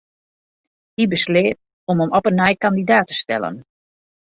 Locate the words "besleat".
1.11-1.59